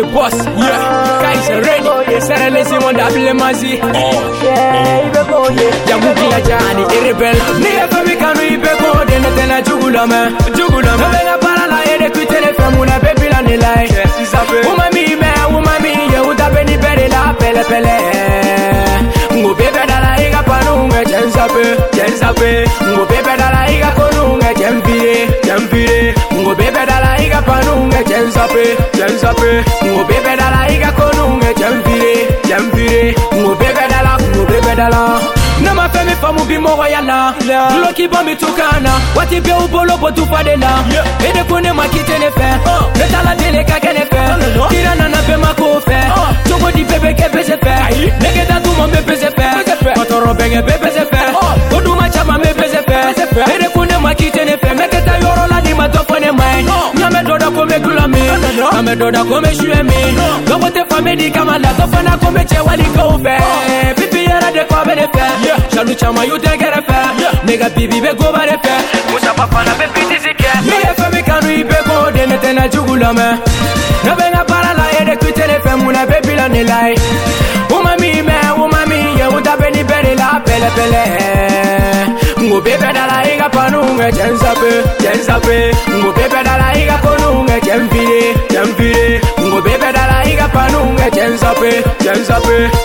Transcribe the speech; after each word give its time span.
le 0.00 0.06
boss, 0.12 0.34
yeah. 0.34 1.22
Guys 1.22 1.48
ready, 1.66 1.88
oh, 1.88 2.20
Sarah 2.20 2.64
Simon 2.64 2.94
Dabile 2.94 3.32
Mazi. 3.34 3.76
Jamu 5.88 6.14
kila 6.14 6.40
jani, 6.48 6.82
irrebel. 6.96 7.36
Ni 7.62 7.70
FM 7.90 8.08
kanu 8.20 8.42
ibe 8.54 8.72
ko 8.80 9.04
de 9.04 9.18
ne 9.20 9.30
tena 9.36 9.62
jugula 9.62 10.06
me, 10.06 10.20
kwa 36.30 36.38
mupimowa 36.38 36.88
yana 36.88 37.34
lokiba 37.86 38.22
mitukana 38.22 38.90
watibe 39.16 39.52
ubolobo 39.52 40.10
tufadela 40.10 40.70
ede 41.30 41.44
kune 41.44 41.72
makitene 41.72 42.28
fɛ 42.30 42.48
ne 42.98 43.04
tala 43.12 43.34
tele 43.36 43.64
ka 43.64 43.78
kɛnɛ 43.78 44.04
fɛ 44.12 44.22
kirana 44.70 45.08
na 45.08 45.18
bɛma 45.26 45.50
k'o 45.58 45.80
fɛ 45.80 45.98
cogo 46.48 46.70
di 46.74 46.84
bɛɛ 46.84 46.98
bɛ 47.02 47.10
kɛ 47.18 47.30
pese 47.32 47.56
fɛ 47.64 47.74
nege 48.22 48.46
da 48.48 48.60
dumɔ 48.60 48.86
bɛ 48.92 49.00
pese 49.06 49.29
me 58.90 58.96
doda 58.96 59.22
come 59.24 59.52
shue 59.54 59.82
mi. 59.82 60.00
Dopo 60.46 60.70
te 60.72 60.84
fa 60.88 61.00
medica 61.00 61.44
ma 61.44 61.56
la 61.58 61.68
toffa 61.78 62.02
na 62.02 62.16
come 62.18 62.44
c'è 62.44 62.58
wali 62.60 62.84
kofe 62.96 63.36
Pipi 63.94 64.24
era 64.24 64.50
de 64.50 64.64
kwa 64.66 64.84
bele 64.84 65.08
fe. 65.12 65.26
Shalu 65.74 65.94
chama 65.94 66.24
you 66.26 66.38
te 66.38 66.56
gere 66.58 66.82
fe. 66.88 66.98
Nega 67.46 67.68
bibi 67.74 68.00
be 68.00 68.12
go 68.14 68.32
bare 68.32 68.56
fe. 68.62 68.74
Musa 69.10 69.32
papa 69.34 69.64
na 69.64 69.74
be 69.78 69.86
piti 69.94 70.16
zike 70.24 70.50
Mi 70.64 70.76
e 70.90 70.92
fe 70.98 71.06
mi 71.14 71.22
kanu 71.22 71.48
ibe 71.60 71.78
go 71.86 72.10
de 72.10 72.26
ne 72.26 72.38
te 72.38 72.52
na 72.52 72.68
jugu 72.68 72.96
la 72.98 73.12
me. 73.12 73.28
Ne 74.04 74.12
be 74.18 74.26
na 74.34 74.44
para 74.44 74.72
la 74.78 74.86
e 75.00 75.04
de 75.04 75.16
kute 75.22 75.44
le 75.46 75.60
fe 75.64 75.72
muna 75.82 76.06
be 76.06 76.18
bila 76.26 76.48
ne 76.48 76.64
lai. 76.64 76.94
Uma 77.70 77.94
mi 78.00 78.22
me 78.22 78.36
uma 78.64 78.86
mi 78.86 78.98
ye 79.18 79.26
unta 79.36 79.56
be 79.56 79.70
ni 79.70 79.82
bere 79.84 80.14
la 80.16 80.40
pele 80.44 80.68
pele. 80.76 81.04
Ngo 82.40 82.60
bebe 82.62 82.90
dala 82.96 83.22
iga 83.32 83.48
panu 83.50 83.80
nge 83.94 84.08
jensape 84.16 84.70
jensape 85.02 85.56
Ngo 85.98 86.10
bebe 86.16 86.40
dala 86.42 86.72
iga 86.80 86.96
panu 87.04 87.42
nge 87.44 87.60
jensape 87.66 87.69
cɛn 92.30 92.79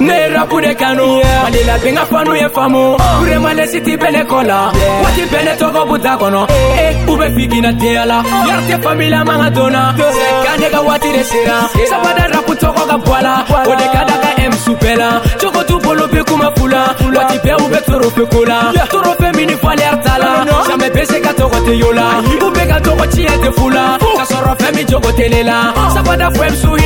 Nera 0.00 0.46
pure 0.46 0.74
kanu. 0.74 1.06
Malila 1.42 1.78
benga 1.82 2.04
fanu 2.06 2.34
ye 2.36 2.48
famu. 2.48 2.96
Pure 3.18 3.38
male 3.38 3.66
siti 3.66 3.96
bele 3.96 4.24
kola. 4.24 4.72
Wati 5.02 5.24
bele 5.30 5.56
togo 5.58 5.84
buta 5.88 6.16
kono. 6.18 6.46
E 6.82 6.86
ube 7.08 7.26
fiki 7.34 7.60
na 7.60 7.72
tiyala 7.72 8.22
Yarte 8.48 8.82
famila 8.82 9.24
manga 9.24 9.50
dona. 9.50 9.94
Sekane 10.16 10.70
ka 10.70 10.80
wati 10.82 11.12
de 11.12 11.22
sera 11.24 11.58
Sabada 11.90 12.24
rapu 12.32 12.54
togo 12.56 12.82
ka 12.90 12.96
bwala 12.98 13.44
Ode 13.70 13.86
kada 13.94 14.16
ka 14.22 14.30
M 14.42 14.52
supela. 14.52 15.08
Choko 15.40 15.62
tu 15.68 15.78
polo 15.80 16.06
pe 16.08 16.22
kuma 16.24 16.50
fula. 16.56 16.82
Wati 17.16 17.38
pe 17.44 17.52
ube 17.64 17.80
toro 17.86 18.10
pe 18.10 18.24
kola 18.32 18.72
Toro 18.90 19.14
pe 19.20 19.32
mini 19.36 19.54
fali 19.54 19.82
artala. 19.82 20.30
Jamais 20.68 20.90
bese 20.90 21.20
ka 21.22 21.32
togo 21.34 21.58
te 21.66 21.72
yola. 21.76 22.22
Ube 22.46 22.64
ka 22.68 22.78
togo 22.80 23.04
chie 23.12 23.26
te 23.42 23.50
fula. 23.58 23.98
Kasoro 24.18 24.54
fe 24.60 24.72
mi 24.76 24.84
jogo 24.84 25.10
telela. 25.12 25.72
Sabada 25.94 26.30
fwem 26.30 26.54
suhi. 26.54 26.85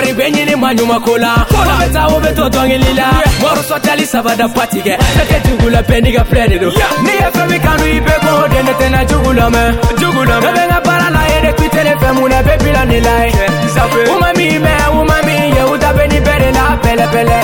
Wari 0.00 0.12
bɛ 0.18 0.26
ɲini 0.34 0.54
ma 0.56 0.72
ɲuman 0.72 1.00
ko 1.04 1.16
la 1.18 1.32
o 1.44 1.60
bɛ 1.80 1.86
taa 1.94 2.06
o 2.14 2.16
bɛ 2.24 2.30
to 2.36 2.44
dɔnkili 2.54 2.92
la 3.00 3.06
mɔrɔ 3.42 3.62
sɔtali 3.68 4.04
sabada 4.12 4.46
pati 4.56 4.80
kɛ 4.86 4.94
ne 5.16 5.22
tɛ 5.30 5.36
jugu 5.44 5.68
la 5.74 5.80
bɛɛ 5.82 6.00
n'i 6.02 6.12
ka 6.16 6.24
filɛ 6.24 6.48
de 6.50 6.56
don 6.62 6.72
ni 7.04 7.12
ye 7.20 7.28
fɛn 7.34 7.46
min 7.50 7.60
kanu 7.64 7.84
i 7.96 8.00
bɛ 8.06 8.14
ko 8.24 8.32
de 8.52 8.58
ne 8.66 8.72
tɛna 8.80 9.00
jugu 9.10 9.30
lamɛn 9.38 9.68
jugu 10.00 10.22
lamɛn 10.30 10.42
ne 10.44 10.50
bɛ 10.56 10.62
n 10.64 10.70
ka 10.72 10.80
baara 10.86 11.08
la 11.16 11.22
e 11.34 11.36
de 11.44 11.50
ku 11.58 11.64
telefɛn 11.76 12.12
mun 12.16 12.28
na 12.32 12.38
bɛɛ 12.46 12.58
bila 12.64 12.82
ne 12.90 12.98
la 13.06 13.14
ye 13.24 13.46
uma 14.14 14.28
min 14.38 14.54
mɛ 14.64 14.72
uma 15.00 15.16
min 15.26 15.42
ye 15.56 15.62
u 15.72 15.76
ta 15.82 15.90
bɛ 15.96 16.04
ni 16.12 16.18
bɛɛ 16.26 16.38
de 16.42 16.50
la 16.56 16.64
pɛlɛpɛlɛ 16.82 17.38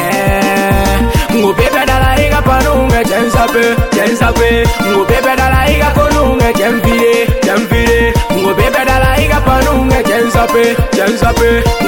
ngo 1.37 1.51
bɛɛ 1.59 1.69
bɛ 1.75 1.83
da 1.91 1.97
la 2.05 2.11
i 2.25 2.27
ka 2.33 2.41
panu 2.49 2.73
ŋɛ 2.91 3.01
cɛn 3.11 3.27
sape 3.35 3.65
cɛn 3.95 4.13
sape 4.21 4.49
ngo 4.89 5.01
bɛɛ 5.09 5.21
bɛ 5.27 5.33
da 5.41 5.47
la 5.53 5.61
i 5.73 5.75
ka 5.83 5.91
konu 5.97 6.23
ŋɛ 6.41 6.51
cɛn 6.59 6.75
fire 6.85 7.15
cɛn 7.45 7.61
fire 7.69 8.13
ngo 8.41 8.51
bɛɛ 8.59 8.69
bɛ 8.75 8.83
da 8.89 8.97
la 9.05 9.11
i 9.23 9.27
ka 9.29 9.41
panu 9.45 9.77
sape 10.37 10.65
cɛn 10.97 11.13
sape 11.19 11.49
ngo 11.85 11.85
bɛɛ 11.85 11.86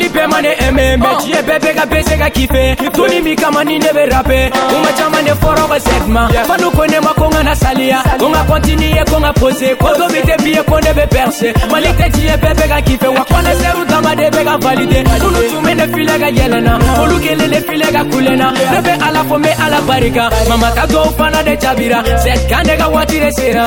Ali 0.00 0.08
bɛɛ 0.14 0.26
ma 0.30 0.40
ne 0.40 0.52
ɛmɛ 0.66 0.96
mɛ 1.02 1.10
diɲɛ 1.20 1.40
bɛɛ 1.48 1.58
bɛ 1.64 1.70
ka 1.74 1.84
bese 1.86 2.14
ka 2.18 2.28
kife 2.30 2.92
toni 2.92 3.20
min 3.20 3.36
kama 3.36 3.64
ni 3.64 3.78
ne 3.78 3.90
bɛ 3.96 4.10
rape. 4.12 4.50
Kuma 4.70 4.90
caman 4.98 5.24
de 5.24 5.32
fɔra 5.42 5.64
ka 5.70 5.78
sɛtuma 5.86 6.22
fanu 6.48 6.70
ko 6.70 6.84
ne 6.84 6.98
ma 7.00 7.12
ko 7.14 7.26
n 7.28 7.32
kana 7.32 7.54
saliya 7.54 7.98
ko 8.18 8.26
n 8.28 8.32
ka 8.32 8.42
kɔntiniye 8.48 9.04
ko 9.10 9.16
n 9.18 9.22
ka 9.22 9.32
pose. 9.32 9.68
Ko 9.80 9.88
do 9.98 10.06
min 10.12 10.22
tɛ 10.22 10.36
biye 10.44 10.62
ko 10.66 10.76
ne 10.78 10.92
bɛ 10.98 11.04
perse 11.10 11.48
mali 11.70 11.90
tɛ 11.98 12.06
diɲɛ 12.14 12.36
bɛɛ 12.42 12.54
bɛ 12.58 12.68
ka 12.68 12.80
kife 12.80 13.08
wa 13.08 13.24
kɔnɛsɛru 13.24 13.82
dama 13.88 14.14
de 14.16 14.26
bɛ 14.30 14.44
ka 14.44 14.56
valide. 14.58 15.00
Minnu 15.04 15.28
tun 15.50 15.62
bɛ 15.64 15.72
ne 15.76 15.84
filɛ 15.92 16.14
ka 16.20 16.28
yɛlɛna 16.38 16.72
olu 17.00 17.16
kelen 17.20 17.50
de 17.50 17.60
filɛ 17.66 17.88
ka 17.92 18.02
kulena. 18.10 18.48
Ne 18.72 18.78
bɛ 18.86 18.92
ala 19.06 19.24
fo 19.28 19.36
n 19.36 19.42
bɛ 19.42 19.52
ala 19.64 19.80
barika. 19.88 20.24
Mama 20.48 20.70
ka 20.74 20.86
dɔw 20.86 21.08
fana 21.16 21.42
de 21.44 21.56
jabira 21.56 22.02
sɛtkan 22.24 22.66
ne 22.66 22.76
ka 22.76 22.88
waati 22.90 23.18
de 23.20 23.30
sera. 23.30 23.64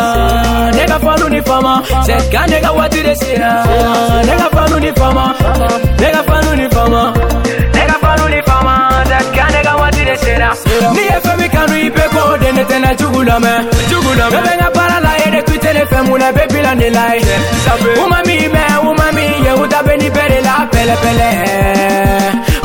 Ne 0.75 0.86
ka 0.86 1.00
fanu 1.00 1.30
ni 1.30 1.42
fama. 1.42 1.81
Sɛtkan 2.08 2.50
ne 2.50 2.60
ka 2.62 2.72
waati 2.74 3.02
de 3.04 3.16
sera. 3.16 3.52
Ne 4.25 4.34
ka 4.38 4.50
fanu 4.52 4.80
ni 4.80 4.92
fama. 4.92 5.34
Fanu 5.40 6.33
fanuli 6.34 6.68
fama 6.76 7.02
nega 7.76 7.96
fanuli 8.04 8.40
fama 8.50 8.74
dakka 9.12 9.46
nega 9.54 9.74
watire 9.82 10.16
sera 10.24 10.50
ni 10.96 11.04
ye 11.10 11.18
fɛn 11.26 11.36
min 11.40 11.50
kanu 11.56 11.76
i 11.88 11.90
bɛ 11.96 12.06
ko 12.14 12.22
de 12.42 12.50
ne 12.58 12.64
tɛna 12.70 12.92
jugu 13.00 13.22
lamɛn 13.30 13.60
jugu 13.90 14.12
lamɛn 14.20 14.42
ne 14.44 14.48
bɛ 14.48 14.54
n 14.56 14.60
ka 14.62 14.70
baara 14.76 14.98
la 15.06 15.12
ye 15.22 15.28
de 15.36 15.42
kute 15.48 15.70
ne 15.78 15.84
fɛ 15.92 16.00
mun 16.08 16.18
na 16.22 16.28
bɛ 16.38 16.44
bila 16.54 16.72
ne 16.82 16.88
la 16.98 17.06
ye 17.26 17.36
uma 18.04 18.20
min 18.28 18.44
mɛn 18.56 18.72
uma 18.90 19.08
min 19.18 19.32
ye 19.46 19.52
u 19.62 19.66
da 19.74 19.80
bɛ 19.88 19.94
ni 20.02 20.10
bɛɛ 20.16 20.26
de 20.34 20.40
la 20.48 20.56
pɛlɛpɛlɛ 20.74 21.30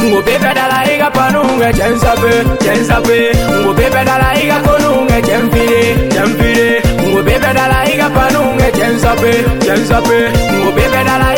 ngo 0.09 0.19
pepe 0.27 0.51
dala 0.59 0.79
iga 0.93 1.09
panunge 1.17 1.69
chensape 1.79 2.33
chensape 2.65 3.17
ngo 3.61 3.71
pepe 3.79 4.01
dala 4.09 4.29
iga 4.43 4.59
konunge 4.67 5.19
chemfire 5.29 5.83
chemfire 6.15 6.69
ngo 7.11 7.21
pepe 7.27 7.51
dala 7.59 7.79
iga 7.93 8.09
panunge 8.17 8.69
chensape 8.79 9.33
chensape 9.67 10.19
ngo 10.59 10.71
pepe 10.77 11.01
dala 11.09 11.29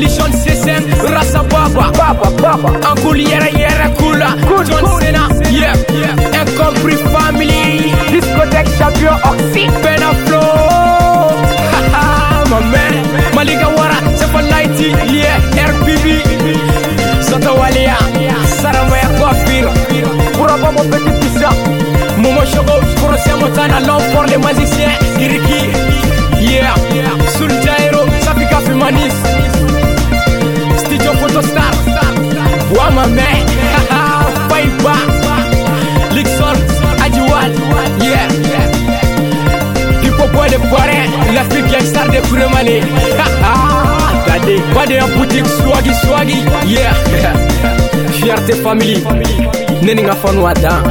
Evolution 0.00 0.32
system 0.32 0.80
Rasa 1.12 1.42
Baba. 1.44 1.92
Baba 1.92 2.30
Baba. 2.40 2.70
Uncle 2.88 3.20
yɛrɛ 3.20 3.52
yɛrɛ 3.52 3.86
cool 3.98 4.16
John 4.64 4.86
Cena 4.98 5.28
Yeah. 5.52 5.76
Incompris 6.40 7.00
family. 7.12 7.92
Discotheque 8.12 8.70
champion 8.78 9.16
Oxy. 9.28 9.64
My 12.50 12.60
man. 12.72 12.94
Malika 13.34 13.68
Wara 13.76 13.98
Yeah. 15.12 15.38
RPB 15.68 16.06
Soto 17.22 17.52
Walia 17.60 17.96
Saramaya 18.60 19.08
Coiffure 19.18 19.70
Pour 20.32 20.50
mon 20.72 20.84
petit 20.90 21.14
pizza. 21.20 21.50
Momo 22.16 22.42
Chogo 22.46 22.74
Procès 22.96 23.34
Motana 23.38 23.78
L'homme 23.80 24.06
pour 24.14 24.24
les 24.24 24.38
magiciens 24.38 24.94
Iriki 25.18 25.60
Yeah. 26.40 26.74
Soul 27.10 27.19
de 40.50 40.56
Boire 40.68 40.86
L'Afrique 41.34 41.66
Gangstar 41.70 42.06
de 42.08 42.20
Kuremale 42.28 42.80
Regardez 44.24 44.60
Pas 44.74 44.86
de 44.86 45.16
boutique 45.16 45.46
Swaggy 45.46 45.94
Swaggy 45.94 46.44
Yeah. 46.66 46.92
Fierté 48.12 48.52
family. 48.54 49.02
Neninga 49.82 50.14
Fanwada 50.16 50.82